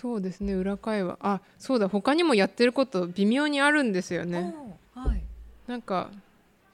[0.00, 1.16] そうですね裏会話。
[1.20, 4.54] あそうだ他にもやってること微妙にあるんですよね。
[4.94, 5.22] はい。
[5.66, 6.10] なんか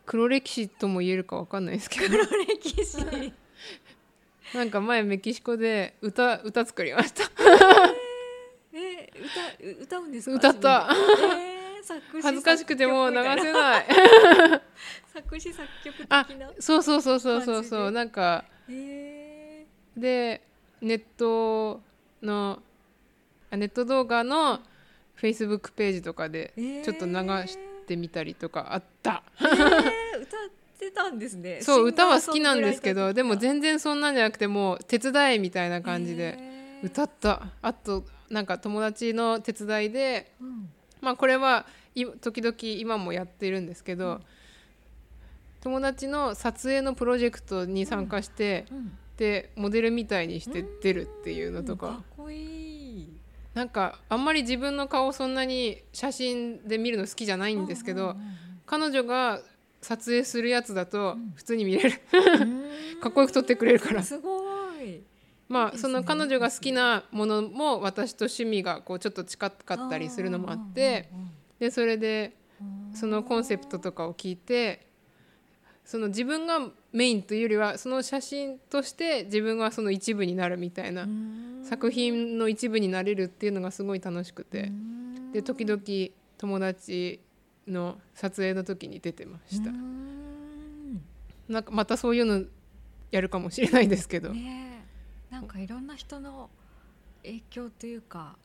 [0.06, 2.08] 黒歴史とも言えるかわかんないですけど。
[2.08, 3.32] 黒歴史。
[4.56, 7.24] なんか前メキシコで歌歌作りました。
[8.72, 10.36] え歌う歌うんですか？
[10.36, 10.88] 歌った。
[11.38, 11.60] えー
[12.22, 13.86] 恥ずかしくてもう流せない。
[15.12, 16.50] 作詞作曲あ的な。
[16.60, 17.90] そうそうそうそうそうそう。
[17.90, 19.66] なんかえ
[19.96, 20.42] で
[20.82, 21.80] ネット
[22.22, 22.69] のあ
[23.56, 24.60] ネット動画の
[25.14, 26.84] フェイスブックページとかでえー。
[26.84, 27.12] ちょっと流
[27.46, 30.40] してみたりとかあった、ー、えー、歌っ
[30.78, 31.60] てたんですね。
[31.60, 36.86] そう歌は好きなんですけどでも全然そんなんじゃなくてもう手伝いみたいな感じでえー。
[36.86, 37.48] 歌った。
[37.60, 40.70] あとなんか友達の手伝いでうん。
[41.00, 44.20] まあこれはい時々今もやってるんですけど、
[45.60, 48.92] 友達の撮影のプロジェクトに参加して、うん。
[49.16, 52.59] でモデルみたいにして出るっていうのとか、かっこいい
[53.54, 58.16] なんかあんまり自分の顔そんなに写真で見るの好きじゃないんですけど、
[58.66, 59.40] 彼女が
[59.80, 62.00] 撮影するやつだと普通に見れる、
[63.00, 64.02] かっこよく撮ってくれるから。
[64.02, 64.40] すご
[64.82, 65.02] い。
[65.48, 71.10] まあその彼女が好きなものも私と趣味がこうちょっと近かったりするのもあって
[71.58, 72.36] でそれで
[72.94, 74.86] そのコンセプトとかを聞いて
[75.90, 76.60] その自分が
[76.92, 81.08] メインというよりはその写真として自分はその一部になるみたいな
[81.64, 84.70] 作品の一部になれるっていうのがすごい楽しくて
[85.32, 85.82] で時々
[86.38, 87.18] 友達
[87.66, 89.72] の撮影の時に出てました。
[91.48, 92.44] なんかまたそういうの
[93.10, 94.84] やるかもしれないですけど、ね
[95.32, 95.34] え。
[95.34, 96.50] なんかいろんな人の
[97.24, 98.36] 影響というか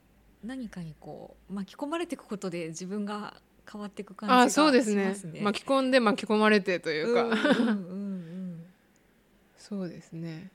[0.42, 3.34] 何かにこう巻き込まれていくことで自分が
[3.70, 5.14] 変わっていく感じがああそうですね。
[5.42, 8.62] 巻き込んで巻き込まれてというか、うんうんうん
[9.58, 10.50] そうですね。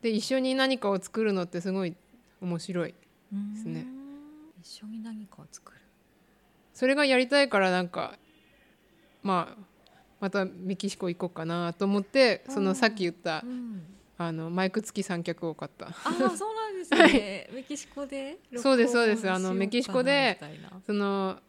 [0.00, 1.96] で一緒に何かを作るのってすごい
[2.40, 2.94] 面白い
[3.32, 3.80] うんですね。
[3.80, 4.52] うん。
[4.60, 5.78] 一緒に何かを作る。
[6.72, 8.16] それがやりたいからなんか
[9.22, 9.64] まあ
[10.20, 13.82] またメキシコ行こうかなと思ってそのさっき言ったうん
[14.18, 15.86] あのマイク付き三脚を買った。
[15.86, 17.50] ああそうなんですね。
[17.52, 19.28] メキシコでそうですそうです。
[19.28, 20.38] あのメキシコで
[20.86, 21.40] その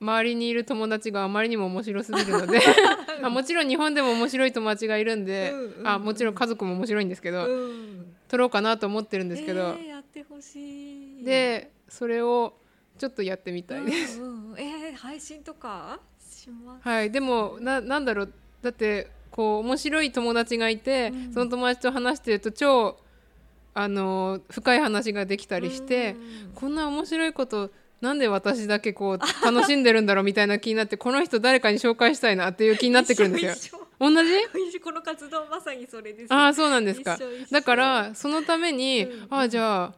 [0.00, 2.60] 周りにいる友達があまりにも面白すぎるので
[3.22, 5.88] あもちろん日本でも面白い友達がいるんで、うんうんうん。
[5.88, 8.14] あもちろん家族も面白いんですけど、うん。
[8.28, 11.24] 撮ろうかなと思ってるんですけど、えーやってほしい。
[11.24, 12.54] でそれを
[12.98, 16.00] ちょっとやってみたいです、うんうんえー配信とか？
[16.20, 16.88] します。
[16.88, 18.32] はいでもななんだろう。
[18.62, 21.32] だってこう面白い友達がいて、うん。
[21.32, 22.98] その友達と話してると超
[23.74, 26.16] あの深い話ができたりして、
[26.46, 26.52] うん。
[26.54, 27.70] こんな面白いこと
[28.00, 33.86] なんで私だけこう楽しんでるんだろうみたいな気になってこの人誰かに紹介したいなっていう気になってくるんですよ。
[33.98, 34.80] 同じ？
[34.80, 36.32] この活動まさにそれです。
[36.32, 37.18] ああそうなんですか。
[37.50, 39.26] だからそのために、うん。
[39.30, 39.94] ああじゃあ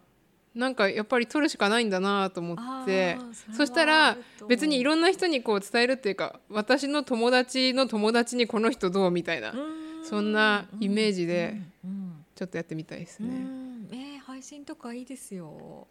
[0.55, 3.19] なんかやっぱり撮るしかないんだなと思って
[3.55, 4.17] そしたら
[4.49, 10.05] 別にいろんな人にこう伝えるっていうか私の友達の友達にこの人どうみたいなうん。
[10.05, 12.25] そんなイメージでうん。
[12.35, 13.29] ちょっとやってみたいですね。
[13.29, 13.89] ん。
[13.93, 15.87] えー配信とかいいですよ。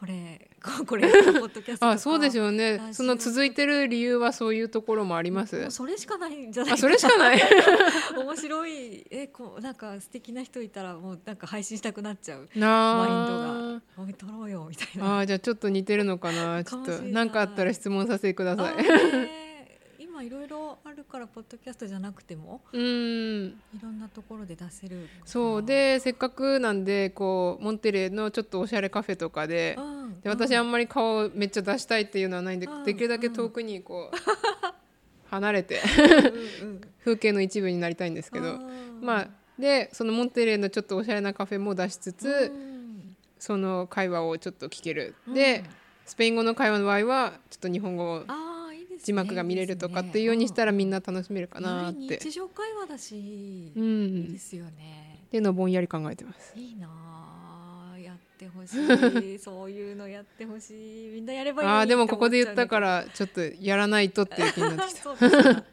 [0.00, 1.90] これこ これポッドキャストとか。
[1.90, 2.80] あそうですよね。
[2.92, 5.70] その続いてる理由はそういうところもあります。
[5.70, 6.72] それしかないんじゃない？
[6.72, 7.40] あそれしかない。
[8.16, 9.06] 面白い。
[9.10, 12.48] えこうなんか素敵な人いたらもうなんか配信したくなっちゃう。
[12.56, 12.66] な
[12.96, 15.18] マインあドが「おい撮ろうよ」みたいな。
[15.20, 16.64] あーじゃあちょっと似てるのかな。
[16.64, 18.74] ちょっと何かあったら質問させてください。
[20.20, 22.82] あいろいろあるからポッドキャストじゃなくてもうん。
[22.82, 25.62] いろんなところで出せるそう。
[25.62, 30.20] でせっかくなんでこうモンテレーのちょっとおしゃれカフェとかでうん。
[30.20, 32.84] で私あんまり顔めっちゃ出したいっていうのはないんでうん。
[32.84, 34.16] できるだけ遠くにこう
[35.30, 35.80] 離れて
[37.04, 38.58] 風景の一部になりたいんですけど。
[39.00, 39.28] まあ
[39.58, 43.16] でそのモンテレーのちょっとおしゃれなカフェも出しつつうん。
[43.38, 45.14] その会話をちょっと聞ける。
[45.34, 45.64] で
[46.04, 48.34] スペイン語の会話の場合はちょっと日本語あー。
[48.34, 48.49] いいですね
[49.02, 52.18] 字幕が見れるとかっていうようにしたらみんな楽しめるかなって。
[52.22, 54.32] 日常会話だし、ういいん。
[54.32, 55.22] ですよね。
[55.26, 56.52] っていうのをぼんやり考えてます。
[56.56, 56.88] いいな
[57.94, 58.74] あやってほし
[59.34, 59.38] い。
[59.38, 60.70] そういうのやってほし
[61.08, 61.10] い。
[61.14, 65.64] みんなやればいいあーでもここで言ったかららちょっとやらないとっていう気になってき そうですか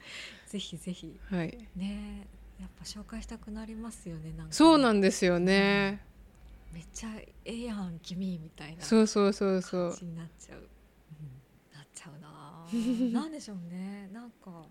[0.47, 1.19] ぜひぜひ。
[1.29, 1.35] た。
[1.35, 1.57] はい。
[1.75, 2.27] ね
[2.59, 4.47] やっぱ紹介したくなりますよねなんかね。
[4.51, 6.01] そうなんですよね。
[6.73, 9.89] めっちゃええやん君みたいなそうそうそうそう。
[9.89, 9.97] 感。
[9.99, 10.59] じになっちゃう、
[11.75, 12.46] なっちゃうな
[13.11, 14.65] なんでしょうねなんか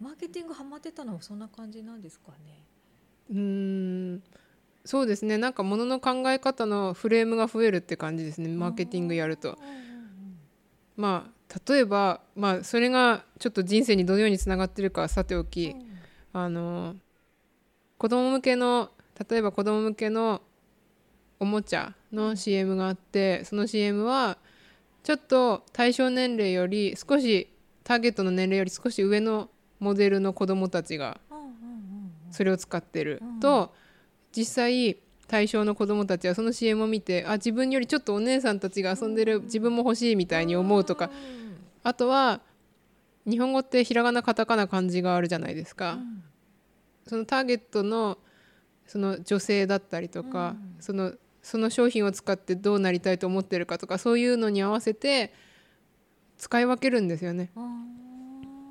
[0.00, 2.66] マーケティングハマってたのもそんな感じなんですかね
[3.30, 4.22] うーん。
[4.84, 5.38] そうですね。
[5.38, 8.48] なんか物の考え方のフレームが増えるって感じですね。
[8.48, 9.56] マーケティングやると。
[10.96, 15.74] まあ例えばまあそれがちょっと人生にどのようにつながってるかはさておき、
[16.32, 16.96] あの
[17.96, 18.90] 子供向けの
[19.30, 20.42] 例えば子供向けの
[21.38, 24.36] おもちゃの CM があってその CM は
[25.02, 27.48] ちょっと対象年齢より少し
[27.84, 29.50] ターゲットの年齢より少し上の
[29.80, 31.20] モデルの子どもたちが
[32.30, 33.40] それを使ってるうん。
[33.40, 33.74] と
[34.34, 34.96] 実際
[35.26, 41.10] 対象の子どもたちはその CM を見てあ自分よりちょっとお姉さんたちが遊んでる自分も欲しいみたいに思うとか
[41.82, 42.40] あとは
[43.26, 45.94] 日本語ってひらがなカタカナ漢字があるじゃないですか。
[45.94, 46.22] うん。
[47.06, 48.18] そのターゲットの
[48.86, 55.32] その女性だったりとか、そのその商品を使ってどうなりたいと思ってるかとかそういうのに合わせて
[56.38, 57.50] 使い分けるんですよね。
[57.56, 57.92] うん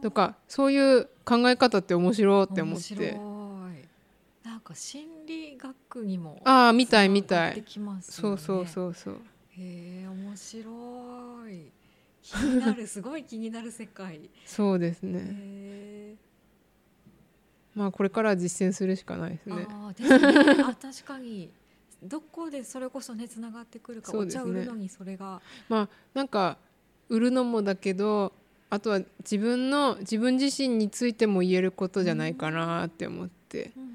[0.02, 3.20] とかそういう考え方って面白いって思って。
[4.44, 7.54] なんか心理学にもああみたいみたい。
[7.54, 8.02] つながってきまね。
[8.02, 9.22] そうそうそうそう。
[9.52, 11.72] へえ面白い。
[12.24, 14.30] 気になるすごい気になる世界。
[14.46, 16.16] そうですへねえ
[17.76, 19.68] まあこれから実践するしかないですね。
[19.70, 21.52] ああ確かに
[22.04, 25.42] どこでそれこそねつながってくるか、ね茶売るのにそれが。
[25.70, 26.58] まあなんか
[27.10, 28.34] 売るのもだけど
[28.70, 33.72] あとは自分の自分自身についても言えることじゃないかなって思って。
[33.78, 33.92] うん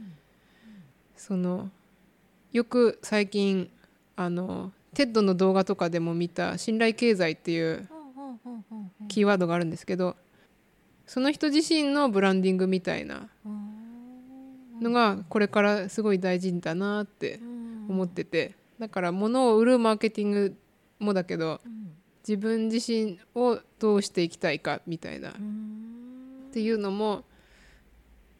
[1.17, 1.70] その
[2.53, 3.69] よく最近
[4.14, 9.05] あの TED の動画とかでも見た信頼経済っていううんうんうんうんう。
[9.05, 10.14] んキーワードがあるんですけど
[11.06, 17.56] その人自身のブランディングみたいなうんのがこれからすごい大事だなってうん
[17.88, 18.55] 思ってて。
[18.79, 20.56] だから物を売るマーケティング
[20.99, 21.93] もだけどうん
[22.29, 25.31] 自分自身をどうしていきたいかみたいな。
[25.31, 26.50] っうん。
[26.53, 27.25] ていうのも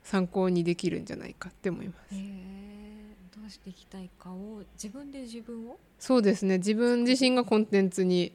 [0.03, 2.15] 参考にできるんじゃないかって思います。
[2.15, 5.79] へえどうしていきたいかを自分で自分を？
[5.99, 6.59] そうですね。
[6.59, 8.33] 自分自身がコンテンツに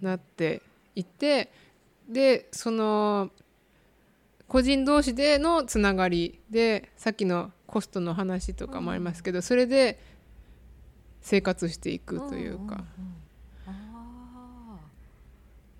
[0.00, 0.62] なって
[0.94, 1.50] いって
[2.08, 3.30] でその
[4.46, 10.00] 個人同士でのつながりでさっきのコストの話とかもありますけど、それで
[11.20, 12.82] 生活していくというか、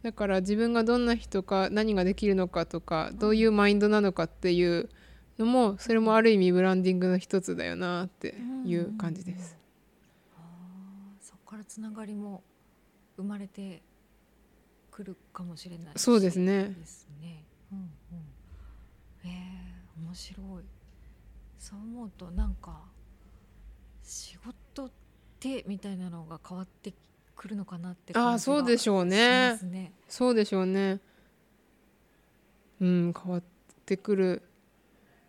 [0.02, 4.88] だから自分がどんな人か何ができるのかとかどういうマインドなのかっていう
[5.38, 9.56] のもそれもある意味ブランディングの一つだよなっていう感じです。
[10.36, 11.24] ーあー。
[11.24, 12.42] そこからつながりも
[13.16, 13.82] 生まれて
[14.90, 16.02] くるかもしれないし。
[16.02, 16.74] そうですね。
[16.78, 17.44] ですね。
[17.72, 17.88] うんうん。
[19.24, 20.77] えー、面白い
[21.58, 22.82] そう思うとなんか
[24.02, 24.90] 仕事っ
[25.40, 26.92] てみたいなのが変わって
[27.36, 29.92] くるのかなってああ感じがそうでしょうしねますね。
[30.08, 31.00] そうでしょうね。
[32.80, 33.42] うん変わっ
[33.86, 34.42] てくる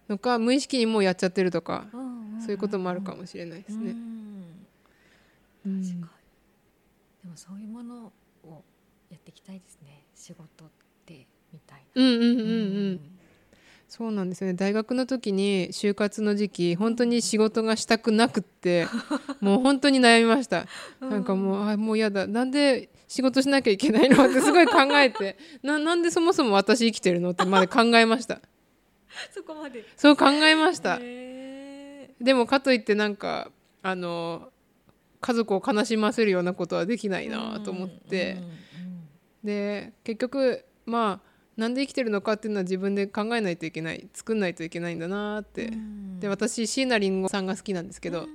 [0.07, 3.91] のか無意識にもうやっちゃってるとかうんうんうんそういうこともあるかもしれないですね。
[3.91, 4.67] うん。
[5.65, 5.81] うん。
[5.83, 6.01] 確かに。
[7.23, 8.13] でもそういうもの
[8.45, 8.63] を
[9.09, 10.05] やっていきたいですね。
[10.15, 10.69] 仕事っ
[11.05, 12.99] てみたいうんうんうんうな、ん
[13.89, 14.53] そうなんですよね。
[14.53, 18.87] 大学の時に就活の時期本当に仕事がしたくなくって
[19.41, 20.67] もう本当に悩みました。
[21.01, 22.27] なんかもうあもうやだ。
[22.27, 28.41] なんで仕事しなきゃいけないのってすごい考えて ななんでそもそも私生きてるのってまで考えました。
[29.33, 29.83] そこまで。
[29.97, 30.99] そう考えました。
[31.01, 33.51] へでもかといってなんか
[33.81, 34.51] あの
[35.19, 38.37] 家族を悲しませるようなことはできないーなと思って、
[39.43, 41.28] で結局まあ
[41.59, 46.19] なんで生きてるのかっていうのは自分で考えないといけない作んないといけないんだなって、うん。
[46.21, 48.27] で私椎名林檎さんが好きなんですけど、うん。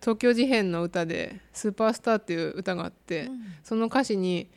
[0.00, 3.40] 東京事変の歌で「スーパースター」っていう歌があって、うん。
[3.64, 4.48] その歌詞に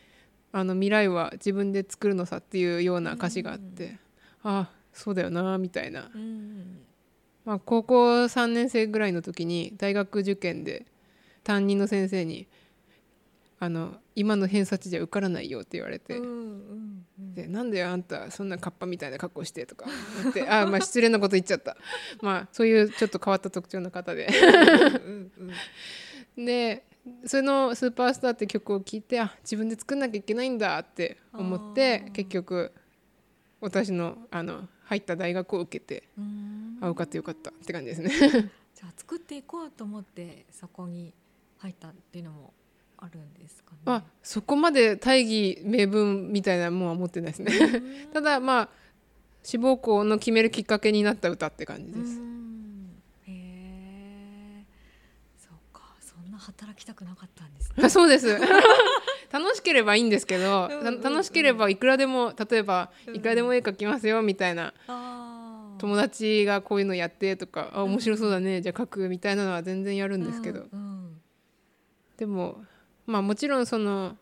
[0.51, 3.98] あの「未来は自分で作るのさ」っていうような歌詞があって、
[4.44, 6.82] ああそうだよなみたいな、うん。
[7.46, 10.86] まあ、高校3年生ぐらいの時に大学受験で
[11.44, 12.46] 担任の先生に
[13.60, 16.17] 「あの今の偏差値じゃ受からないよ」って言われて。
[16.17, 17.33] うんうんうん。
[17.33, 19.85] でなんであんたそんなカッパみたいな格好してとか
[20.23, 20.49] 言って。
[20.49, 21.77] あまあ失礼なこと言っちゃった。
[22.21, 24.27] まあそういうちょっと変わった特徴の方で。
[25.05, 26.85] うんうんで
[27.25, 32.71] その「スーパースター」って曲を聴いてあ自分で作んなきゃいけないんだって思って結局
[33.61, 36.77] 私のあの入った大学を受けてうん。
[36.81, 38.09] あ受かってよかったって感じですね。
[38.75, 41.13] じゃあ作っていこうと思ってそこに
[41.57, 42.53] 入ったっていうのも
[43.01, 43.77] あるんですかね。
[43.86, 47.53] まあそこまで大義名分みたいなもんは持ってないですね。
[47.56, 48.13] うん。
[48.13, 48.70] ただまあ
[49.44, 52.20] 志望校の決めるきっかけになった歌って感じです。
[52.20, 52.91] うん。
[53.27, 54.65] へえ
[55.38, 55.96] そうか。
[56.01, 57.75] そんな働きたくなかったんですね。
[57.86, 58.38] あ そうです。
[59.32, 63.15] 楽しければいいんですけど、うんうんうんた楽しければいくらでも例えば、うん。
[63.15, 64.74] いくらでも絵描きますよみたいな
[65.77, 71.22] 友達がこういうのやってとかあ面白そうだね、じゃあ描くみたいなのは全然やるんですけど、うん。
[72.18, 72.62] でも
[73.10, 74.16] まあもちろんその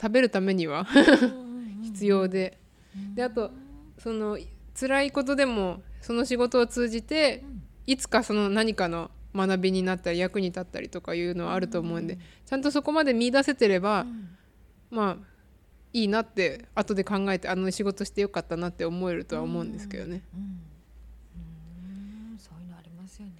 [0.00, 1.82] 食べるためにはうん。
[1.82, 2.58] 必要で、
[2.96, 3.14] うん。
[3.14, 3.50] であと
[3.98, 4.38] その
[4.78, 7.62] 辛いことでもその仕事を通じてうん。
[7.86, 14.06] いつかその何かの学びになったり役に立ったりとかいうのはあると思うんで、ちゃんとそこまで見出せてれば、
[14.90, 15.16] まあ
[15.92, 20.22] いいなって後で考えてあの仕事してよかったなって思えるとは思うんですけどね。
[22.38, 23.32] そういうのありますよね。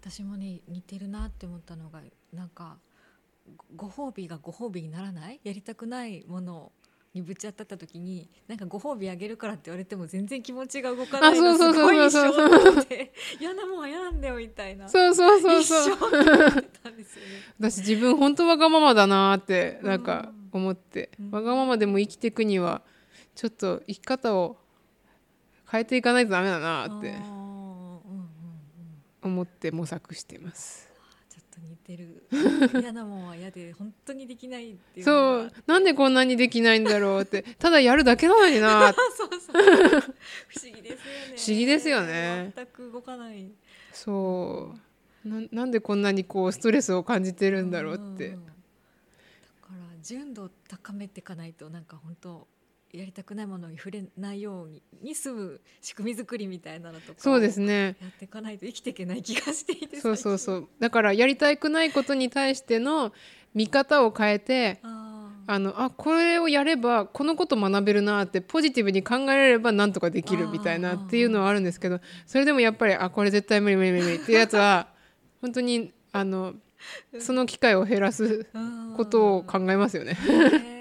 [0.00, 2.00] 私もね似てるなって思ったのが
[2.32, 2.76] なんか
[3.56, 5.40] ごご褒美がご褒美にならない？
[5.44, 6.72] やりたくないもの
[7.14, 11.50] にぶち当たった時になんかご褒美あげるからって言われても全然気持ちが動かないの。
[11.52, 12.32] あそうすそうそうそう。
[12.32, 14.88] ごい一緒と思って嫌なもんは嫌なんだよみたいな。
[14.88, 15.98] そうそうそうそう。
[17.58, 21.30] 私自分本当わがままだなーってなんか思って、うん。
[21.30, 22.82] わがままでも生きていくには
[23.34, 24.58] ちょっと生き方を
[25.70, 27.14] 変えていかないとダメだなーって
[29.22, 30.87] 思って模索してます。
[31.58, 32.28] ちょっと似てる。
[32.80, 35.52] 嫌なもんは嫌で本当にできないっていうそう。
[35.66, 37.42] なんでこんなにできないんだろうって。
[37.58, 38.88] ただやるだけなのにな。
[38.88, 40.00] ーってそうそう。
[40.48, 41.34] 不思議ですよね。
[41.36, 42.52] 不思議ですよね。
[42.54, 43.50] 全く動かない。
[43.92, 45.28] そう。
[45.28, 52.46] ななんでこんなにこうストレスを感じてるんだろうって、んんだから純度を高めていかないとなんか本当
[52.92, 57.66] やりたくないものに触れないようにに済む仕組み作りみたいなのとかそうですね。
[57.66, 60.38] ねやっていかないと生きていけない気がしていてそうそうう。
[60.38, 63.12] そうだからやりたくないことに対しての
[63.54, 74.88] 見方を変えてあのあこれをやればこのこと学べるなってポジティブに考えられればなんとかできるみたいなっていうのはあるんですけどそれでもやっぱりあこれ絶対無理無理無理無理っていうやつは
[75.40, 76.54] 本当にあの
[77.18, 78.46] その機会を減らす
[78.96, 80.77] ことを考えますよね。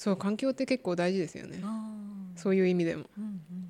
[0.00, 1.62] そう環境って結構大事ですよね。
[2.34, 3.04] そういう意味でも。
[3.18, 3.68] うんうんうん。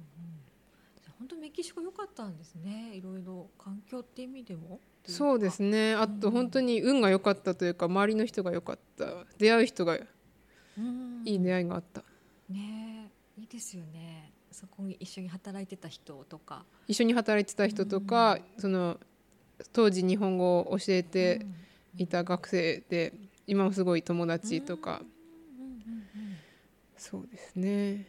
[1.18, 2.92] 本当メキシコ良かったんですね。
[2.94, 5.70] いろいろ環境って意味でもそうですね。
[5.90, 5.94] ね。
[5.94, 9.06] あと本当に運が良かったというか周りの人が良かった。
[9.38, 10.04] 出会う人がい
[11.24, 12.04] い出会いがあった。
[12.48, 13.40] ねえ。
[13.40, 14.30] いいですよね。
[14.52, 16.64] そこに一緒に働いてた人とか。
[16.86, 19.00] 一緒に働いてた人とか、その
[19.72, 21.44] 当時日本語を教えて
[21.96, 23.14] いた学生で
[23.48, 25.02] 今もすごい友達とか、
[27.00, 28.06] そうですね。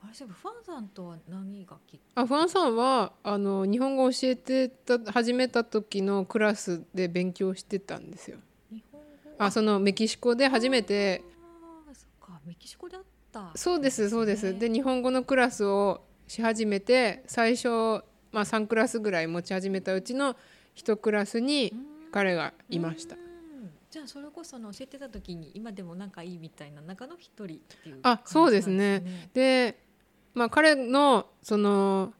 [0.00, 8.38] あれそういえばファンさんとは何がきっあファンさんはあの日本語を教えてた始めた時のクラスで勉強してたんですよ。
[8.70, 9.06] 日本語？
[9.44, 11.24] あそのメキシコで初めて。
[11.88, 12.40] あーそっか。
[12.46, 13.50] メキシコであった。
[13.56, 14.60] そうですそうですね。
[14.60, 17.68] で日本語のクラスをし始めて最初、
[18.30, 20.36] まあ、3クラスぐらい持ち始めたうちの
[20.76, 21.74] 1クラスに
[22.12, 23.16] 彼がいました。
[23.16, 23.27] うん
[23.90, 29.30] じゃあそれこそあの教えてた時に今でも仲いいみたいな中の一人っていうあそうですね。
[29.32, 29.82] で
[30.34, 32.12] まあ、彼のその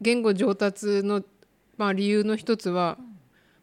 [0.00, 1.24] 言語上達の、
[1.76, 2.98] まあ、理由の一つは、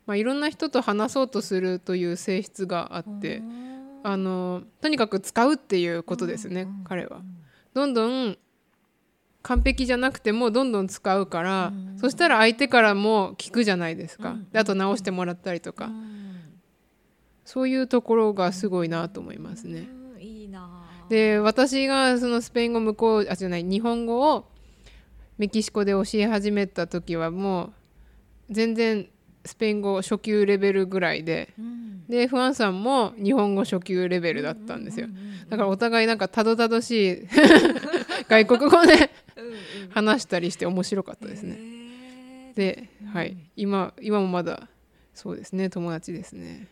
[0.06, 3.70] まあ、いろんな人と話そうとするという性質があってうん
[4.04, 6.84] あのとにかく使うっていうことですね、うん。
[6.84, 7.22] 彼は。
[7.74, 8.38] どんどん
[9.42, 12.00] 完璧じゃなくてもどんどん使うから、うん。
[12.00, 14.50] そしたら相手からも聞くじゃないですか、うん。
[14.52, 16.19] であと直してもらったりとか、うん
[17.50, 19.88] そういうところがすごいなと思いますね。
[20.14, 20.70] うんいいな。
[20.70, 24.46] あで私がそのスペイン語向こうあじゃない日本語を
[25.40, 27.74] メキシコで教え始めた時はもう
[28.52, 29.08] 全然
[29.44, 32.06] スペイン語初級レベルぐらいでうん。
[32.08, 35.08] でフアンさんも日本語初級レベルだったんですよ。
[35.50, 37.28] だからお互いなんかたどたどしい
[38.30, 39.10] 外国語で
[39.90, 41.58] 話したりして面白かったですね。
[41.58, 42.54] へー。
[42.54, 44.68] で、はい、今今もまだ
[45.16, 46.68] そうですね友達ですね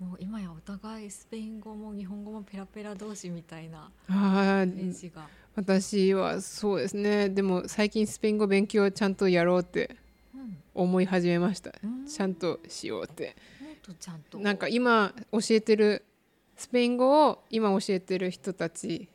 [0.00, 5.22] もう今やお互いスペイン語も日本語もペラペラ同士みたいなあイメーージが、
[5.54, 7.28] 私はそうですね。
[7.28, 9.96] でも最近スペイン語勉強ちゃんとやろうって
[10.34, 11.72] うん、思い始めました。
[11.82, 12.06] うん。
[12.06, 13.36] ちゃんとしようって。
[13.60, 14.38] もっとちゃんと。
[14.40, 16.04] なんか今教えてる
[16.56, 19.08] スペイン語を今教えてる人たち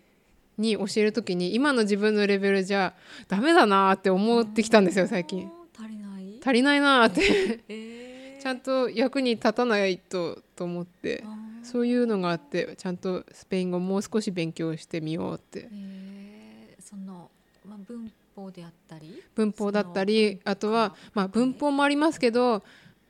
[0.58, 2.94] に教える時に今の自分のレベルじゃ
[3.28, 5.46] ダメだなって思ってきたんですよ最近。
[5.46, 6.40] あー足りない？
[6.42, 7.60] 足りないなって。
[7.68, 7.99] えー
[8.40, 11.24] ちゃんと役に立たないとと思って
[11.64, 15.70] そういうのがあってちゃんとスペイン語もう少し勉強してみようって。
[15.72, 16.82] えー。
[16.82, 17.30] その、
[17.68, 22.64] まあ、文法であったり文法だったりあとは、まあ、文法もありますけど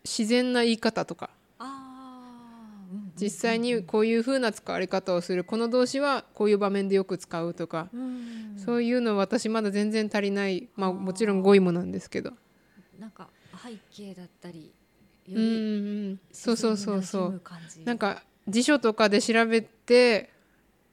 [0.03, 1.29] 自然な言い方とか。
[3.21, 5.43] 実際にこういう風な使われ方をする。
[5.43, 12.33] この動詞はこういう場面でよく使うとか、うんそういうの私まだ全然足りない、まあ、もちろん語彙もなんですけど。
[12.99, 13.29] なんか
[13.63, 14.73] 背景だったり
[15.31, 16.19] ようんうりん。
[16.31, 17.41] そうそうそうそう。
[17.85, 20.29] なんかか辞書とかで調べて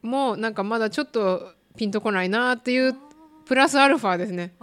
[0.02, 2.94] もなんかまだちょっとピンとこないなっていう
[3.46, 4.54] プラスアルファですね。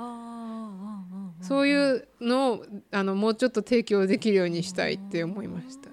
[1.42, 5.90] そういうのをあのもうちょっと提供できるようにしたいって思いました。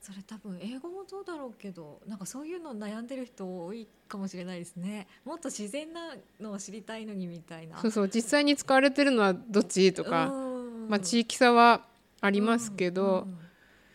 [0.00, 5.06] それ多分英語もどうだろうけどなんかそういうの悩んでる人多いかもしれないですね。
[5.24, 7.78] もっと自然なのを知りたいのにみたいな。
[7.78, 10.88] そうそう実際に使われてるのはどっちとか、うん。
[10.88, 11.84] まあ、地域差は
[12.20, 13.38] ありますけど、うんうん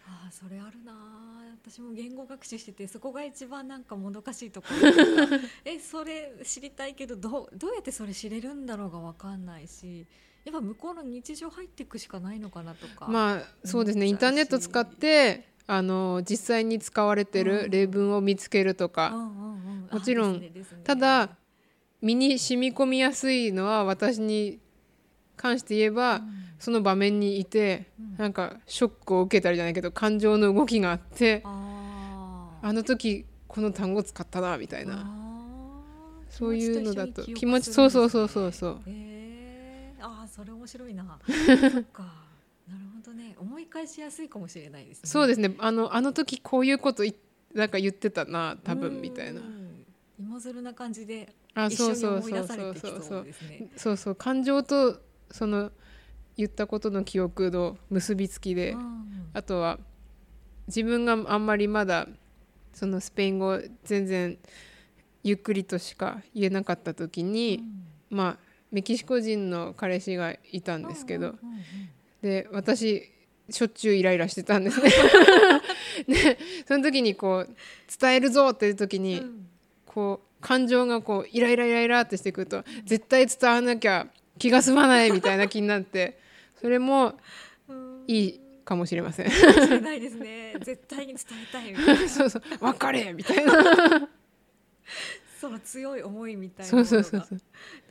[0.08, 0.94] ああそれあるな
[1.68, 4.92] 私も言語学習しててそこが一番なんかもどかしいところ。
[5.66, 10.06] えそれ知りたいけどどうどうやってそれ知れるんだろうが分かんないし。
[10.44, 14.06] やっぱ向こうの日常入っていくしかないのかなとか、まあそうですね。
[14.06, 19.90] インターネット使ってあの実際に使われてうんる例文を見つけるとか、うんうんうん。
[19.92, 20.40] もちろん。
[20.40, 20.64] ねね。
[20.84, 21.36] ただ
[22.00, 24.60] 身に染み込みやすいのは私に
[25.36, 28.18] 関して言えば、うんその場面にいて、うん。
[28.18, 35.06] なんかショックを受けたりじゃないけど感情の動きがあってあの時この単語使ったなみたいな。
[36.28, 38.82] そういうのだと気持ちそうそうそうそうそう。
[38.88, 41.20] へえああそれ面白いな。
[41.72, 42.02] そっか。
[42.68, 43.36] なるほどね。
[43.40, 45.08] 思い返しやすいかもしれないですね。
[45.08, 45.54] そうですね。
[45.60, 47.14] あのあの時こういうことい
[47.54, 49.42] なんか言ってたな多分みたいな。
[49.42, 49.86] うん。
[50.20, 54.16] 芋づるな感じであ一緒にそうそう思い出されそうそうてきそそうそううですねそうそう。
[54.16, 55.72] 感情とその
[56.38, 59.30] 言ったことの記憶の結びつきで、うん。
[59.34, 59.80] あとは
[60.68, 62.08] 自分があんまりまだ
[62.74, 64.38] そのスペイン語全然
[65.24, 67.64] ゆっくりとしか言えなかった時に、
[68.10, 68.38] まあ
[68.72, 71.36] メキシコ人の彼氏がいたんですけど、
[72.22, 73.12] で私
[73.50, 74.92] しょっちゅうイライラしてたんですね。
[76.08, 76.38] で
[76.68, 77.56] その時にこう
[78.00, 79.48] 伝えるぞっていう時に、うん。
[79.86, 86.20] こう感情がこうイライライライラってしてくると絶対伝わらなきゃ気が済まないみたいな気になって
[86.66, 87.14] それも
[87.68, 88.04] うん。
[88.08, 89.30] いいかもしれません。
[89.30, 90.56] しれないですね。
[90.62, 92.10] 絶対に伝えたいみたいな。
[92.10, 92.42] そうそう。
[92.60, 93.54] 別れみたいな。
[95.40, 97.28] その強い思いみたいなのが。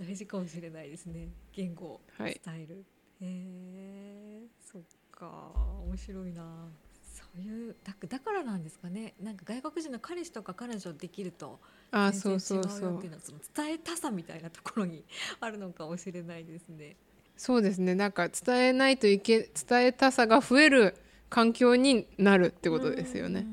[0.00, 1.28] 大事かもしれないですね。
[1.52, 2.40] 言語をはい。
[2.44, 2.84] 伝える、
[3.20, 5.52] へえそっか。
[5.86, 6.68] 面白いな。
[7.12, 9.14] そういうだだからなんですかね。
[9.20, 11.60] なんか外国人の彼氏とか彼女できると
[11.92, 15.04] あ全然違そうそうそううよっていうのはその伝えたさみたいなところに
[15.38, 16.96] あるのかもしれないですね。
[17.36, 17.94] そうですね。
[17.94, 20.94] なんか伝えないといけ伝えたさが増える
[21.30, 23.46] 環境になるってことですよね、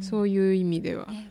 [0.00, 1.30] そういう意味では、ね。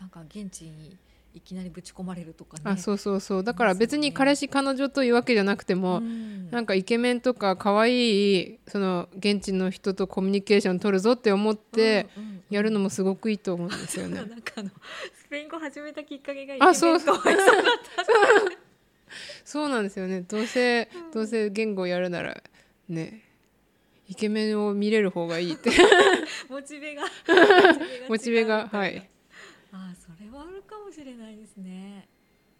[0.00, 0.96] なんか現地に
[1.34, 2.62] いきなりぶち込まれるとかね。
[2.64, 3.44] あそうそうそう。
[3.44, 6.50] だから別に彼氏彼女というわけじゃなくても、うん。
[6.50, 12.06] なんかイケメンとか可愛いその現地の人とコミュニケーション取るぞって思って
[12.50, 14.16] やるのもすごくいいと思うんですよね。
[14.28, 14.70] なんかあの
[15.14, 17.62] スペイン語始めたきっかけがイケメンとお会いしたかっ
[17.96, 18.62] た
[19.44, 20.22] そうなんですよね。
[20.22, 22.42] どうせどうせ言語やるなら
[22.88, 23.22] ね
[24.08, 25.70] イケメンを見れる方がいいって。
[26.48, 27.02] モチベが
[28.08, 28.96] モチベがはい。
[28.96, 28.98] い
[29.72, 32.08] ああそれはあるかもしれないですね。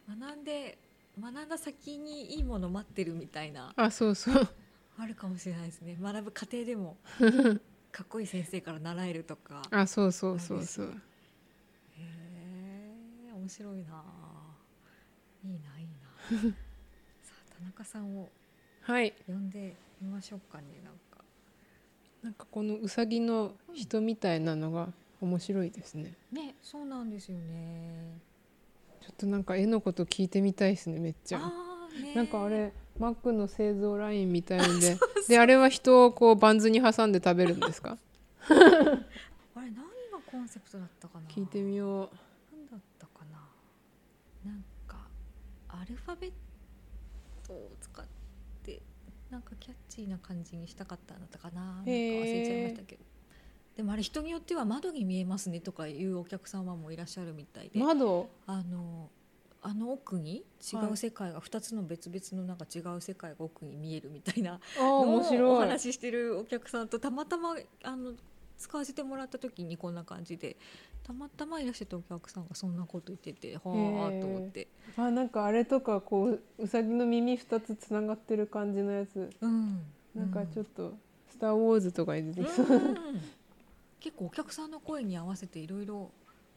[0.08, 0.78] 学んで
[1.20, 3.72] 学んだ先にいいもの待ってるみたいな。
[3.76, 4.48] あそうそう。
[4.98, 5.98] あるかもしれないですね。
[6.00, 6.96] 学ぶ過程でも
[7.90, 9.62] かっこいい先生から習えるとか。
[9.70, 10.86] あそうそうそうそう。
[10.86, 10.90] へ
[11.98, 14.04] え面白いな
[15.44, 15.81] いいないいな
[17.22, 18.28] さあ田中さんを
[18.82, 19.12] はい。
[19.26, 21.24] 呼んでみましょうかねなんか。
[22.22, 24.88] なんかこのうさぎの人みたいなのが
[25.20, 26.14] 面白いですね。
[26.32, 28.18] ねそうなんですよね。
[29.00, 31.40] ちょっとなんか絵のこと聞いてみたいですねめっちゃ。
[32.14, 34.96] なんかあれマックの製造ラインみたいんで。
[35.28, 37.96] であれは人をこうバンズに挟んで食べるんですか？
[38.48, 38.60] あれ
[39.54, 39.74] 何
[40.10, 41.28] がコンセプトだったかな？
[41.28, 42.10] 聞いてみよう。
[42.52, 43.38] 何だったかな？
[44.50, 44.68] なんか
[45.82, 46.32] アルファベッ
[47.44, 48.04] トを使っ
[48.62, 48.80] て
[49.30, 51.60] なんかキャッチーな感じにしたかったんだったかな。
[51.60, 53.02] なんか忘れちゃいましたけど。
[53.76, 58.28] でもあれ人によっては窓に見えますねとかいうお客様もいらっしゃるみたいで、窓？
[58.46, 59.10] あの
[59.62, 65.68] あの奥に違う世界が2つの別々のなんか違う世界が奥に見えるみたいなのをお面白い。
[65.68, 68.12] 話ししてるお客さんとたまたまあの
[68.58, 70.56] 使わせてもらった時にこんな感じで
[71.04, 73.62] たまたまいらっしゃったお客さんがそんなこと言っててはあ
[74.20, 79.30] と思って、あなんかあれとかこううさぎの耳2つつながってる感じのやつ。
[79.40, 79.82] うん、
[80.14, 80.94] なんかちょっっと
[81.30, 82.68] 「スター・ウォーズ」とかに出てきそう、
[84.00, 86.10] 結構お客さんの声に合わせていろいろ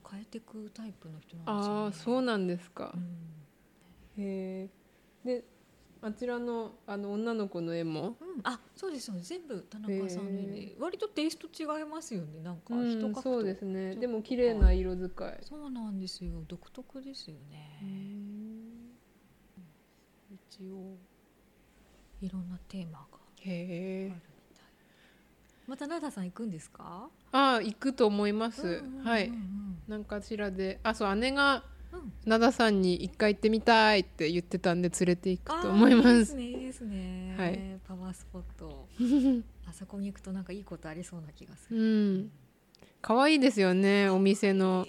[0.10, 1.81] 変えていくタイプの人なんですよね。
[1.81, 2.93] ああそうなんですか。
[2.95, 4.23] う、ん。
[4.23, 4.69] へえ
[5.23, 5.43] で
[6.07, 8.15] あちらのあの女の子の絵も。
[8.21, 10.75] うん、あそうですよね全部田中さんの絵で。
[10.79, 12.75] 割とテイスト違いますよねなんか。
[12.75, 13.95] うん人描くと、そうですね。
[13.95, 15.37] でも綺麗な色使い。
[15.41, 16.43] そうなんですよ。
[16.47, 17.81] 独特ですよね、
[20.29, 20.95] 一応
[22.21, 24.65] いろんなテーマがへえあるみたい。
[25.67, 27.09] またナダさん行くんですか？
[27.31, 29.05] ああ行くと思います、うんうんうんうん。
[29.05, 29.31] はい。
[29.87, 30.79] なんかしらで。
[30.83, 31.63] あそう姉が
[31.95, 32.29] うん。
[32.29, 36.39] 灘さんに一回行ってみたいって言ってたんで連れて行くと思います。
[36.39, 37.79] いいですね、はい。
[37.88, 38.88] パワースポット。
[39.67, 42.31] あそこに行くとなんかいいことありそうな気がすうる、ん。
[43.01, 44.88] 可愛いですよねお店の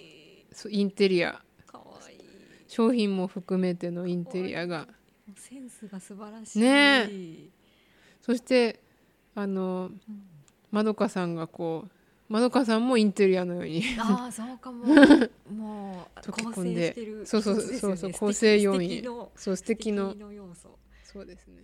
[0.69, 1.41] インテリア。
[1.65, 2.15] かわい。
[2.15, 2.19] い
[2.67, 4.87] 商品も含めてのインテリアが。
[5.35, 6.59] センスが素晴らしい。
[6.59, 7.49] ね
[8.21, 8.81] そして
[9.35, 10.23] あのうん。
[10.71, 11.91] まどかさんがこう
[12.29, 13.83] まどかさんもインテリアのように。
[13.99, 14.85] ああそうかも。
[14.85, 16.95] も う溶け構込んで。
[17.25, 19.03] そうそうそうそう構成要因
[19.35, 20.15] そう素敵の。
[21.03, 21.63] そうですね